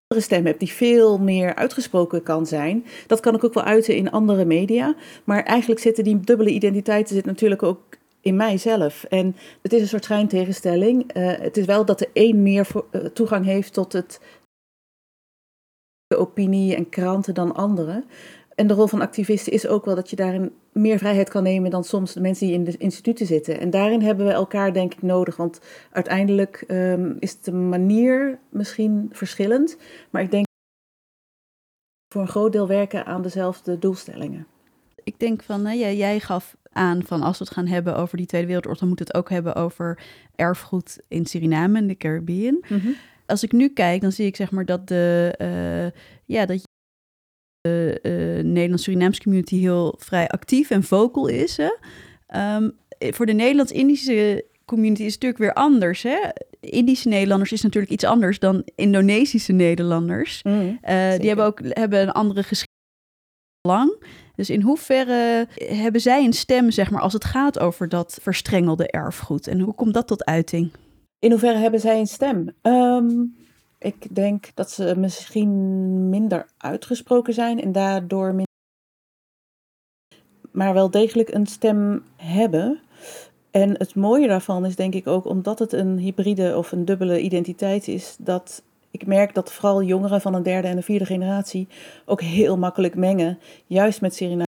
[0.07, 2.85] andere stem heb die veel meer uitgesproken kan zijn.
[3.07, 7.15] Dat kan ik ook wel uiten in andere media, maar eigenlijk zitten die dubbele identiteiten
[7.15, 9.05] zit natuurlijk ook in mijzelf.
[9.05, 11.17] En het is een soort schijntegenstelling.
[11.17, 14.21] Uh, het is wel dat de een meer uh, toegang heeft tot het
[16.09, 18.05] de opinie en kranten dan anderen.
[18.55, 21.71] En de rol van activisten is ook wel dat je daarin meer vrijheid kan nemen
[21.71, 23.61] dan soms de mensen die in de instituten zitten.
[23.61, 29.09] En daarin hebben we elkaar denk ik nodig, want uiteindelijk um, is de manier misschien
[29.13, 29.77] verschillend,
[30.11, 30.47] maar ik denk
[32.13, 34.47] voor een groot deel werken aan dezelfde doelstellingen.
[35.05, 38.17] Ik denk van, nou, jij, jij gaf aan van als we het gaan hebben over
[38.17, 40.03] die Tweede Wereldoorlog, dan moeten we het ook hebben over
[40.35, 42.65] erfgoed in Suriname en de Caribbean.
[42.69, 42.95] Mm -hmm
[43.29, 46.63] als ik nu kijk, dan zie ik zeg maar dat de, uh, ja, dat
[47.61, 51.57] de uh, Nederlands-Surinaamse community heel vrij actief en vocal is.
[51.57, 51.71] Hè?
[52.57, 56.03] Um, voor de Nederlands-Indische community is het natuurlijk weer anders.
[56.03, 56.19] Hè?
[56.61, 60.43] Indische Nederlanders is natuurlijk iets anders dan Indonesische Nederlanders.
[60.43, 62.77] Mm, uh, die hebben ook hebben een andere geschiedenis
[63.69, 64.03] lang.
[64.35, 68.91] Dus in hoeverre hebben zij een stem, zeg maar, als het gaat over dat verstrengelde
[68.91, 69.47] erfgoed?
[69.47, 70.71] En hoe komt dat tot uiting?
[71.21, 72.55] In hoeverre hebben zij een stem?
[72.63, 73.37] Um,
[73.79, 78.47] ik denk dat ze misschien minder uitgesproken zijn en daardoor minder.
[80.51, 82.81] maar wel degelijk een stem hebben.
[83.51, 87.21] En het mooie daarvan is denk ik ook omdat het een hybride of een dubbele
[87.21, 91.69] identiteit is, dat ik merk dat vooral jongeren van een derde en een vierde generatie
[92.05, 94.48] ook heel makkelijk mengen, juist met Suriname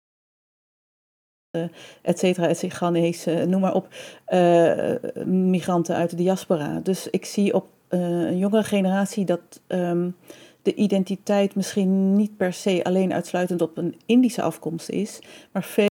[2.01, 3.87] et cetera, et cetera, Ghanese, noem maar op,
[4.27, 6.79] uh, migranten uit de diaspora.
[6.79, 10.15] Dus ik zie op uh, een jongere generatie dat um,
[10.61, 15.19] de identiteit misschien niet per se alleen uitsluitend op een Indische afkomst is,
[15.51, 15.89] maar veel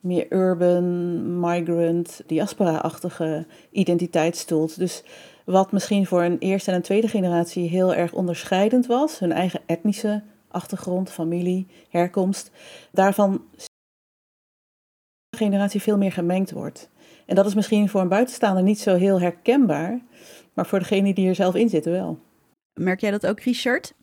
[0.00, 4.78] meer urban, migrant, diaspora-achtige identiteit stoelt.
[4.78, 5.02] Dus
[5.44, 9.60] wat misschien voor een eerste en een tweede generatie heel erg onderscheidend was, hun eigen
[9.66, 12.50] etnische achtergrond, familie, herkomst,
[12.92, 13.44] daarvan
[15.28, 16.90] de generatie veel meer gemengd wordt.
[17.26, 20.00] En dat is misschien voor een buitenstaander niet zo heel herkenbaar,
[20.54, 22.18] maar voor degene die er zelf in zitten wel.
[22.80, 23.94] Merk jij dat ook, Richard?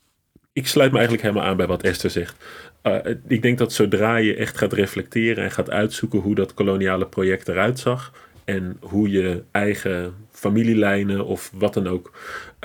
[0.54, 2.46] Ik sluit me eigenlijk helemaal aan bij wat Esther zegt.
[2.84, 7.08] Uh, ik denk dat zodra je echt gaat reflecteren en gaat uitzoeken hoe dat koloniale
[7.08, 8.12] project eruit zag,
[8.48, 12.12] en hoe je eigen familielijnen of wat dan ook,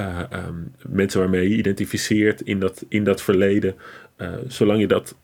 [0.00, 3.74] uh, um, mensen waarmee je identificeert in dat, in dat verleden,
[4.18, 5.16] uh, zolang je dat,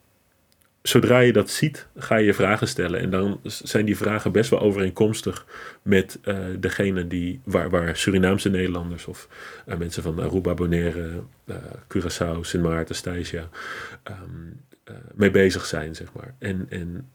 [0.81, 2.99] zodra je dat ziet, ga je vragen stellen.
[2.99, 5.45] En dan zijn die vragen best wel overeenkomstig
[5.81, 9.27] met uh, degene die, waar, waar Surinaamse Nederlanders of
[9.77, 11.21] mensen van Aruba, Bonaire,
[11.87, 13.49] Curaçao, Sint Maarten, Stijsia
[14.03, 14.61] um,
[15.15, 16.35] mee bezig zijn, zeg maar.
[16.39, 17.09] En, en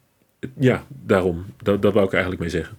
[0.59, 2.77] ja, daarom, dat, dat wou ik eigenlijk mee zeggen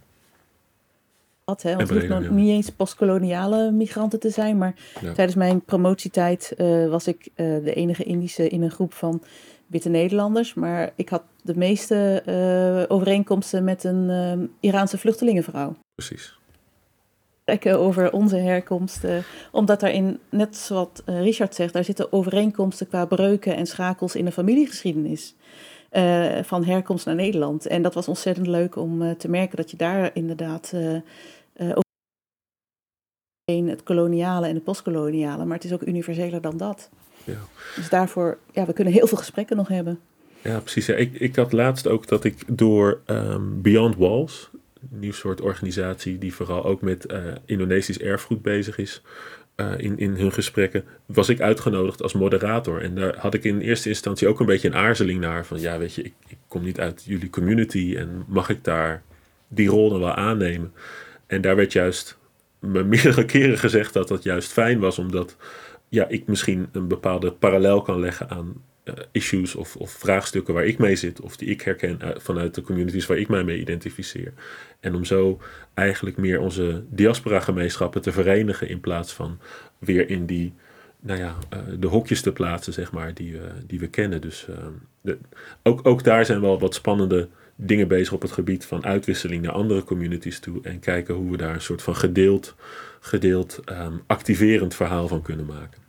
[1.45, 1.61] had.
[1.61, 1.75] Hè?
[1.75, 4.57] Want het hoeft nog niet eens postkoloniale migranten te zijn.
[4.57, 9.23] Maar tijdens mijn promotietijd uh, was ik uh, de enige Indische in een groep van
[9.67, 10.53] witte Nederlanders.
[10.53, 15.75] Maar ik had de meeste uh, overeenkomsten met een Iraanse vluchtelingenvrouw.
[15.95, 16.37] Precies.
[17.63, 19.05] Over onze herkomst.
[19.51, 24.31] omdat daarin, net zoals Richard zegt, daar zitten overeenkomsten qua breuken en schakels in de
[24.31, 25.35] familiegeschiedenis.
[25.97, 27.65] Uh, van herkomst naar Nederland.
[27.65, 30.99] En dat was ontzettend leuk om uh, te merken dat je daar inderdaad uh,
[31.73, 31.83] ook
[33.45, 36.89] het koloniale en het postkoloniale, maar het is ook universeler dan dat.
[37.23, 37.37] Ja.
[37.75, 39.99] Dus daarvoor, ja, we kunnen heel veel gesprekken nog hebben.
[40.41, 40.85] Ja, precies.
[40.85, 40.95] Ja.
[40.95, 44.49] Ik, ik had laatst ook dat ik door um, Beyond Walls,
[44.91, 47.13] een nieuw soort organisatie die vooral ook met
[47.45, 49.01] Indonesisch erfgoed bezig is,
[49.55, 52.81] uh, in, in hun gesprekken, was ik uitgenodigd als moderator.
[52.81, 55.45] En daar had ik in eerste instantie ook een beetje een aarzeling naar.
[55.45, 59.03] Van ja, weet je, ik, ik kom niet uit jullie community en mag ik daar
[59.47, 60.73] die rol dan wel aannemen?
[61.27, 62.17] En daar werd juist
[62.59, 65.35] me meerdere keren gezegd dat dat juist fijn was, omdat
[65.89, 68.63] ja, ik misschien een bepaalde parallel kan leggen aan
[69.11, 73.17] issues of, vraagstukken waar ik mee zit, of die ik herken vanuit de communities waar
[73.17, 74.33] ik mij mee identificeer.
[74.79, 75.41] En om zo
[75.73, 79.39] eigenlijk meer onze diaspora-gemeenschappen te verenigen in plaats van
[79.79, 80.53] weer in die
[80.99, 81.35] nou ja,
[81.79, 84.21] de hokjes te plaatsen, zeg maar, die, die we kennen.
[84.21, 84.47] Dus
[85.01, 85.17] de,
[85.63, 89.51] ook, ook daar zijn wel wat spannende dingen bezig op het gebied van uitwisseling naar
[89.51, 90.59] andere communities toe.
[90.63, 92.55] En kijken hoe we daar een soort van gedeeld,
[92.99, 95.84] gedeeld ehm, activerend verhaal van kunnen maken.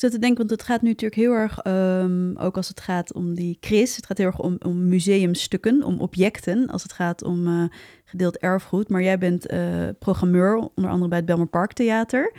[0.00, 3.12] Zit te denken, want het gaat nu natuurlijk heel erg, um, ook als het gaat
[3.12, 7.22] om die Chris, het gaat heel erg om, om museumstukken, om objecten, als het gaat
[7.22, 7.64] om uh,
[8.04, 8.88] gedeeld erfgoed.
[8.88, 12.32] Maar jij bent uh, programmeur, onder andere bij het Belmer Park Theater.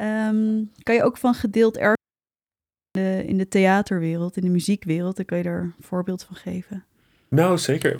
[0.00, 1.96] Um, kan je ook van gedeeld erfgoed
[2.90, 6.36] in de, in de theaterwereld, in de muziekwereld, daar kan je daar een voorbeeld van
[6.36, 6.84] geven?
[7.28, 7.96] Nou, zeker.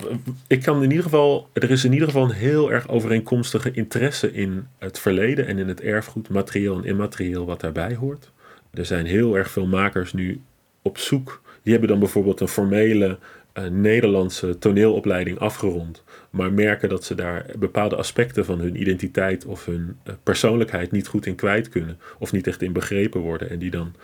[0.46, 4.32] Ik kan in ieder geval, er is in ieder geval een heel erg overeenkomstige interesse
[4.32, 8.32] in het verleden en in het erfgoed, materieel en immaterieel, wat daarbij hoort.
[8.70, 10.40] Er zijn heel erg veel makers nu
[10.82, 11.42] op zoek.
[11.62, 13.18] Die hebben dan bijvoorbeeld een formele
[13.58, 19.64] uh, Nederlandse toneelopleiding afgerond, maar merken dat ze daar bepaalde aspecten van hun identiteit of
[19.64, 23.50] hun uh, persoonlijkheid niet goed in kwijt kunnen, of niet echt in begrepen worden.
[23.50, 23.94] En die dan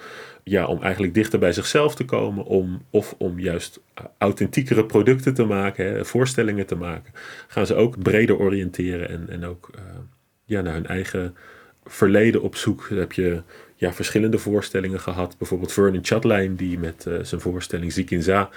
[0.43, 3.81] ja, om eigenlijk dichter bij zichzelf te komen, om, of om juist
[4.19, 7.13] authentiekere producten te maken, hè, voorstellingen te maken,
[7.49, 9.71] gaan ze ook breder oriënteren en, en ook
[10.45, 11.37] ja, naar hun eigen
[11.85, 12.87] verleden op zoek.
[12.89, 13.43] Dan heb je
[13.77, 15.39] ja, verschillende voorstellingen gehad.
[15.39, 18.51] Bijvoorbeeld Vernon Chatline, die met uh, zijn voorstelling Ziek in Za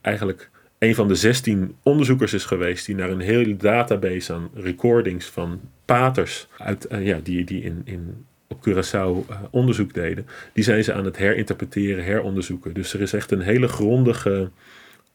[0.00, 5.26] eigenlijk een van de 16 onderzoekers is geweest die naar een hele database aan recordings
[5.26, 10.64] van paters uit, uh, ja, die, die in, in op Curaçao uh, onderzoek deden, die
[10.64, 12.74] zijn ze aan het herinterpreteren, heronderzoeken.
[12.74, 14.50] Dus er is echt een hele grondige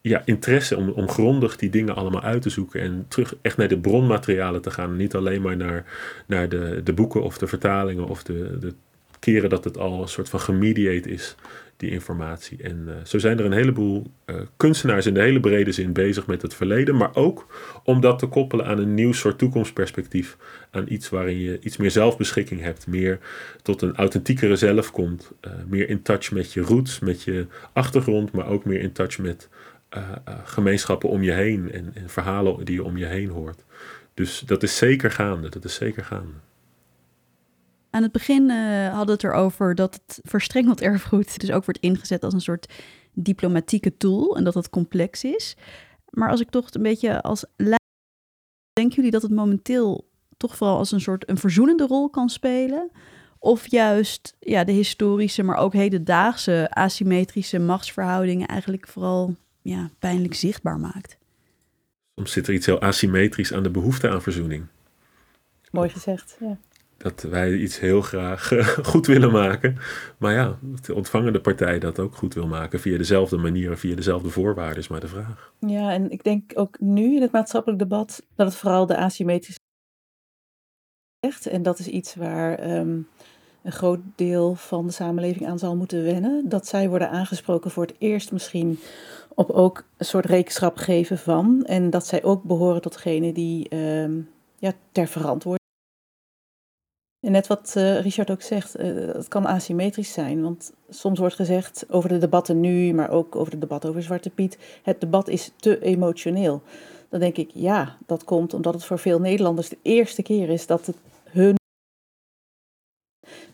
[0.00, 3.68] ja, interesse om, om grondig die dingen allemaal uit te zoeken en terug echt naar
[3.68, 4.96] de bronmaterialen te gaan.
[4.96, 5.84] Niet alleen maar naar,
[6.26, 8.74] naar de, de boeken of de vertalingen of de, de
[9.20, 11.36] keren dat het al een soort van gemediate is
[11.80, 12.62] die informatie.
[12.62, 16.26] En uh, zo zijn er een heleboel uh, kunstenaars in de hele brede zin bezig
[16.26, 17.46] met het verleden, maar ook
[17.84, 20.36] om dat te koppelen aan een nieuw soort toekomstperspectief.
[20.70, 23.18] Aan iets waarin je iets meer zelfbeschikking hebt, meer
[23.62, 28.32] tot een authentiekere zelf komt, uh, meer in touch met je roots, met je achtergrond,
[28.32, 29.48] maar ook meer in touch met
[30.44, 33.64] gemeenschappen om je heen en, en verhalen die je om je heen hoort.
[34.14, 36.32] Dus dat is zeker gaande, dat is zeker gaande.
[37.90, 41.80] Aan het begin uh, hadden we het erover dat het verstrengeld erfgoed dus ook wordt
[41.80, 42.72] ingezet als een soort
[43.12, 45.56] diplomatieke tool en dat het complex is.
[46.10, 47.44] Maar als ik toch een beetje als
[48.72, 52.90] denken jullie dat het momenteel toch vooral als een soort een verzoenende rol kan spelen?
[53.38, 60.78] Of juist ja, de historische, maar ook hedendaagse asymmetrische machtsverhoudingen eigenlijk vooral ja, pijnlijk zichtbaar
[60.78, 61.18] maakt?
[62.14, 64.66] Soms zit er iets heel asymmetrisch aan de behoefte aan verzoening.
[65.70, 66.58] Mooi gezegd, ja
[67.02, 69.76] dat wij iets heel graag uh, goed willen maken.
[70.18, 74.28] Maar ja, de ontvangende partij dat ook goed wil maken via dezelfde manier, via dezelfde
[74.28, 75.52] voorwaarden is maar de vraag.
[75.58, 79.58] Ja, en ik denk ook nu in het maatschappelijk debat dat het vooral de asymmetrische
[81.20, 81.46] echt.
[81.46, 83.08] En dat is iets waar um,
[83.62, 86.48] een groot deel van de samenleving aan zal moeten wennen.
[86.48, 88.78] Dat zij worden aangesproken voor het eerst misschien
[89.34, 91.64] op ook een soort rekenschap geven van.
[91.64, 95.59] En dat zij ook behoren tot degene die um, ja, ter verantwoording
[97.20, 100.42] en net wat uh, Richard ook zegt, uh, het kan asymmetrisch zijn.
[100.42, 104.30] Want soms wordt gezegd over de debatten nu, maar ook over het debat over Zwarte
[104.30, 106.62] Piet, het debat is te emotioneel.
[107.08, 110.66] Dan denk ik, ja, dat komt omdat het voor veel Nederlanders de eerste keer is
[110.66, 111.54] dat het hun.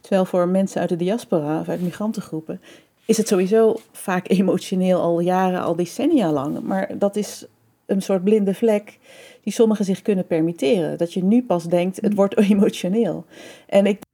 [0.00, 2.60] Terwijl voor mensen uit de diaspora of uit migrantengroepen
[3.06, 6.60] is het sowieso vaak emotioneel al jaren, al decennia lang.
[6.60, 7.46] Maar dat is
[7.86, 8.98] een soort blinde vlek
[9.42, 10.98] die sommigen zich kunnen permitteren.
[10.98, 13.24] Dat je nu pas denkt, het wordt emotioneel.
[13.66, 14.04] En ik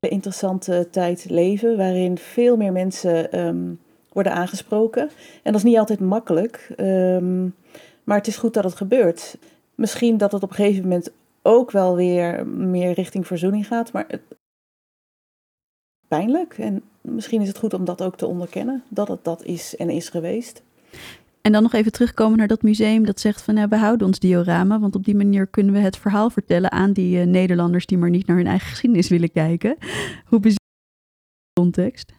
[0.00, 3.80] een interessante tijd leven waarin veel meer mensen um,
[4.12, 5.02] worden aangesproken.
[5.42, 7.54] En dat is niet altijd makkelijk, um,
[8.04, 9.38] maar het is goed dat het gebeurt.
[9.74, 14.04] Misschien dat het op een gegeven moment ook wel weer meer richting verzoening gaat, maar
[14.08, 14.22] het,
[16.08, 16.58] pijnlijk.
[16.58, 19.90] En misschien is het goed om dat ook te onderkennen, dat het dat is en
[19.90, 20.62] is geweest.
[21.42, 24.18] En dan nog even terugkomen naar dat museum dat zegt van ja, we houden ons
[24.18, 27.98] diorama, want op die manier kunnen we het verhaal vertellen aan die uh, Nederlanders die
[27.98, 29.76] maar niet naar hun eigen geschiedenis willen kijken.
[30.26, 30.58] Hoe bezie
[31.52, 32.12] je context?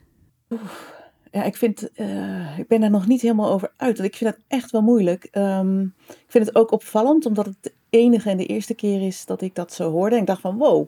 [1.32, 3.98] Ja, ik vind, uh, ik ben daar nog niet helemaal over uit.
[3.98, 5.28] Want ik vind het echt wel moeilijk.
[5.32, 9.26] Um, ik vind het ook opvallend, omdat het de enige en de eerste keer is
[9.26, 10.16] dat ik dat zo hoorde.
[10.16, 10.88] En ik dacht van wow.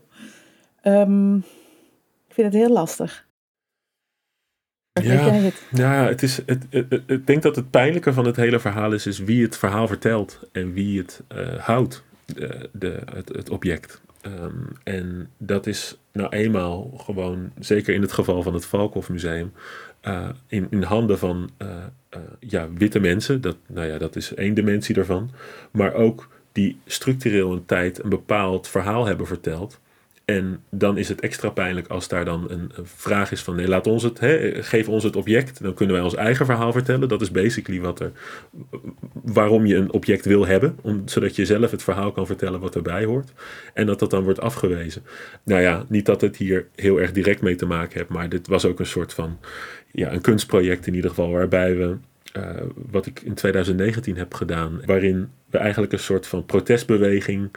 [0.83, 1.35] Um,
[2.27, 3.27] ik vind het heel lastig.
[5.01, 5.63] Ja, het?
[5.71, 9.07] ja het is, het, het, ik denk dat het pijnlijke van het hele verhaal is,
[9.07, 14.01] is wie het verhaal vertelt en wie het uh, houdt, de, de, het, het object.
[14.25, 19.51] Um, en dat is nou eenmaal gewoon, zeker in het geval van het Valkhof Museum,
[20.03, 21.67] uh, in, in handen van uh,
[22.39, 23.41] ja, witte mensen.
[23.41, 25.31] Dat, nou ja, dat is één dimensie daarvan.
[25.71, 29.79] Maar ook die structureel een tijd een bepaald verhaal hebben verteld.
[30.25, 33.87] En dan is het extra pijnlijk als daar dan een, vraag is van nee, laat
[33.87, 35.63] ons het, hè, geef ons het object.
[35.63, 37.07] Dan kunnen wij ons eigen verhaal vertellen.
[37.07, 38.11] Dat is basically wat er,
[39.23, 40.77] waarom je een object wil hebben.
[40.81, 43.33] Om, zodat je zelf het verhaal kan vertellen wat erbij hoort.
[43.73, 45.03] En dat dat dan wordt afgewezen.
[45.43, 48.09] Nou ja, niet dat het hier heel erg direct mee te maken heeft.
[48.09, 49.39] Maar dit was ook een soort van,
[49.91, 51.31] ja, een kunstproject in ieder geval.
[51.31, 51.97] Waarbij we
[52.37, 52.49] uh,
[52.91, 57.51] wat ik in 2019 heb gedaan, waarin we eigenlijk een soort van protestbeweging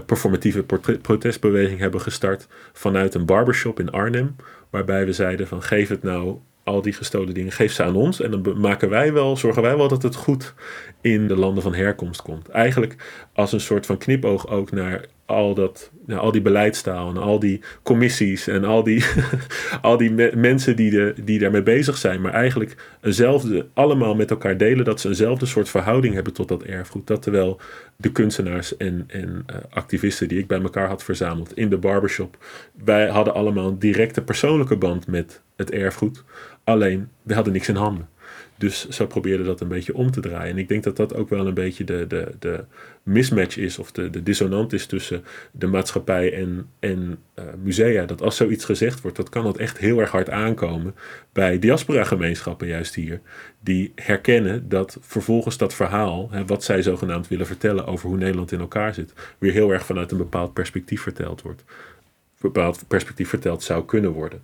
[0.00, 0.64] performatieve
[1.02, 4.36] protestbeweging hebben gestart vanuit een barbershop in Arnhem.
[4.70, 8.20] Waarbij we zeiden van geef het nou al die gestolen dingen, geef ze aan ons.
[8.20, 10.54] En dan maken wij wel, zorgen wij wel dat het goed
[11.00, 12.48] in de landen van herkomst komt.
[12.48, 12.96] Eigenlijk
[13.32, 17.60] als een soort van knipoog ook naar al, dat, al die beleidstaal en al die
[17.82, 19.04] commissies en al die,
[19.82, 24.56] al die mensen die, de, die daarmee bezig zijn, maar eigenlijk eenzelfde, allemaal met elkaar
[24.56, 27.06] delen dat ze eenzelfde soort verhouding hebben tot dat erfgoed.
[27.06, 27.60] Dat terwijl
[27.96, 32.36] de kunstenaars en, en uh, activisten die ik bij elkaar had verzameld in de barbershop,
[32.84, 36.24] wij hadden allemaal een directe persoonlijke band met het erfgoed,
[36.64, 38.08] alleen we hadden niks in handen.
[38.62, 40.52] Dus zo probeerde dat een beetje om te draaien.
[40.52, 42.64] En ik denk dat dat ook wel een beetje de, de, de
[43.02, 48.06] mismatch is, of de, de dissonant is tussen de maatschappij en, en uh, musea.
[48.06, 50.94] Dat als zoiets gezegd wordt, dat kan dat echt heel erg hard aankomen
[51.32, 53.20] bij diaspora-gemeenschappen, juist hier.
[53.60, 58.52] Die herkennen dat vervolgens dat verhaal, hè, wat zij zogenaamd willen vertellen over hoe Nederland
[58.52, 61.64] in elkaar zit, weer heel erg vanuit een bepaald perspectief verteld wordt.
[62.40, 64.42] Bepaald perspectief verteld zou kunnen worden.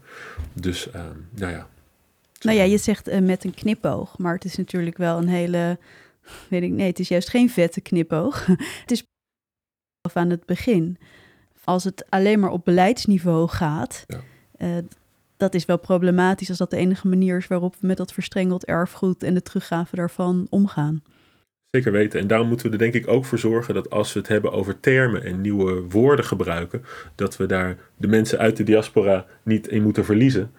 [0.53, 1.01] Dus, uh,
[1.35, 1.69] nou ja.
[2.39, 5.79] Nou ja, je zegt uh, met een knipoog, maar het is natuurlijk wel een hele,
[6.49, 8.47] weet ik, nee, het is juist geen vette knipoog.
[8.83, 9.03] het is
[10.01, 10.99] af aan het begin.
[11.65, 14.21] Als het alleen maar op beleidsniveau gaat, ja.
[14.59, 14.83] uh,
[15.37, 18.65] dat is wel problematisch als dat de enige manier is waarop we met dat verstrengeld
[18.65, 21.03] erfgoed en de teruggave daarvan omgaan.
[21.71, 22.21] Zeker weten.
[22.21, 24.53] En daarom moeten we er denk ik ook voor zorgen dat als we het hebben
[24.53, 26.85] over termen en nieuwe woorden gebruiken,
[27.15, 30.53] dat we daar de mensen uit de diaspora niet in moeten verliezen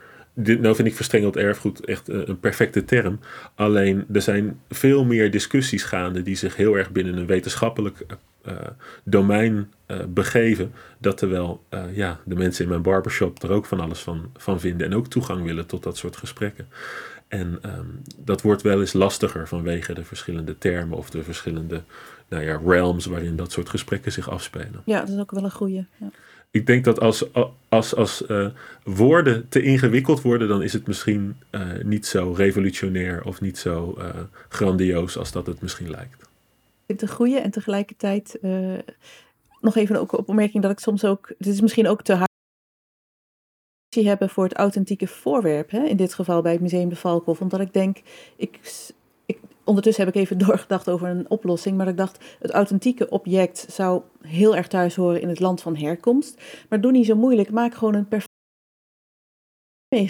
[0.44, 3.20] dit, nou vind ik verstrengeld erfgoed echt uh, een perfecte term.
[3.56, 8.06] Alleen er zijn veel meer discussies gaande die zich heel erg binnen een wetenschappelijk
[8.48, 8.54] uh,
[9.04, 10.72] domein uh, begeven.
[10.98, 11.64] Dat terwijl
[11.94, 15.08] ja, de mensen in mijn barbershop er ook van alles van, van vinden en ook
[15.08, 16.68] toegang willen tot dat soort gesprekken.
[17.28, 21.84] En um, dat wordt wel eens lastiger vanwege de verschillende termen of de verschillende
[22.30, 24.82] nou ja, realms waarin dat soort gesprekken zich afspelen.
[24.86, 25.86] Ja, dat is ook wel een goede.
[25.98, 26.10] Ja
[26.52, 27.26] ik denk dat als,
[27.70, 28.47] als, als uh,
[28.84, 33.95] woorden te ingewikkeld worden, dan is het misschien uh, niet zo revolutionair of niet zo
[33.97, 34.06] uh,
[34.50, 36.30] grandioos als dat het misschien lijkt.
[36.86, 38.39] Het een goede en tegelijkertijd
[39.62, 42.28] nog even ook op opmerking dat ik soms ook, dit is misschien ook te hard
[43.89, 45.84] hebben voor het authentieke voorwerp, hè?
[45.84, 47.97] in dit geval bij het Museum de Valkhof, omdat ik denk,
[48.36, 48.60] ik
[49.70, 51.78] ondertussen heb ik even doorgedacht over een oplossing.
[51.78, 55.76] Maar ik dacht, het authentieke object zou heel erg thuis horen in het land van
[55.76, 56.41] herkomst.
[56.70, 57.51] Maar doe niet zo moeilijk.
[57.51, 58.28] Maak gewoon een perfect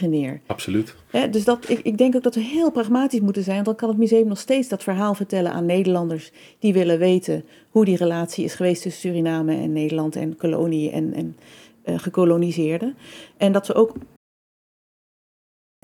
[0.01, 0.41] neer.
[0.45, 0.95] Absoluut.
[1.31, 3.55] dus dat, ik, ik denk ook dat we heel pragmatisch moeten zijn.
[3.55, 7.45] Want dan kan het museum nog steeds dat verhaal vertellen aan Nederlanders die willen weten
[7.69, 11.37] hoe die relatie is geweest tussen Suriname en Nederland en kolonie en, en
[11.85, 12.97] uh, gekoloniseerden.
[13.37, 13.95] En dat we ook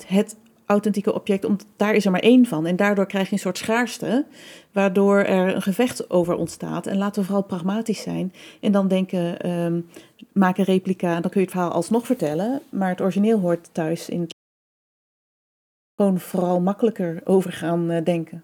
[0.05, 0.35] het
[0.65, 2.65] authentieke object, omdat daar is er maar één van.
[2.65, 4.25] En daardoor krijg je een soort schaarste,
[4.71, 6.87] waardoor er een gevecht over ontstaat.
[6.87, 8.33] En laten we vooral pragmatisch zijn.
[8.61, 9.89] En dan denken, um,
[10.33, 12.61] maak een replica en dan kun je het verhaal alsnog vertellen.
[12.69, 14.33] Maar het origineel hoort thuis in het
[15.95, 18.43] gewoon vooral makkelijker over gaan uh, denken.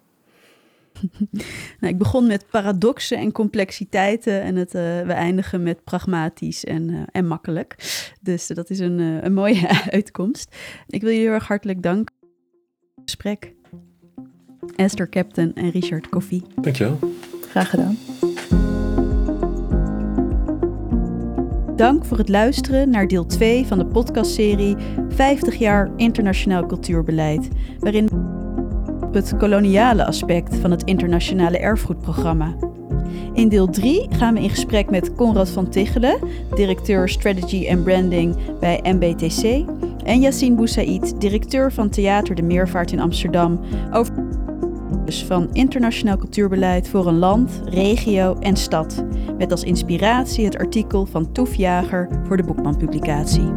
[1.79, 6.89] nou, ik begon met paradoxen en complexiteiten en het, uh, we eindigen met pragmatisch en,
[6.89, 7.75] uh, en makkelijk.
[8.21, 10.55] Dus dat is een, uh, een mooie uitkomst.
[10.87, 12.29] Ik wil je heel erg hartelijk danken voor
[12.95, 13.53] het gesprek.
[14.75, 16.43] Esther Captain en Richard Koffie.
[16.61, 16.99] Dankjewel.
[17.49, 17.97] Graag gedaan.
[21.75, 24.75] Dank voor het luisteren naar deel 2 van de podcastserie
[25.09, 27.47] 50 jaar internationaal cultuurbeleid,
[27.79, 28.09] waarin
[29.13, 32.55] het koloniale aspect van het internationale erfgoedprogramma.
[33.33, 36.19] In deel 3 gaan we in gesprek met Conrad van Tichelen,
[36.55, 39.65] directeur Strategy and Branding bij MBTC,
[40.03, 43.59] en Yassine Boussaid, directeur van Theater de Meervaart in Amsterdam,
[43.91, 44.13] over
[45.05, 49.03] van internationaal cultuurbeleid voor een land, regio en stad,
[49.37, 53.51] met als inspiratie het artikel van Toef Jager voor de Boekman-publicatie.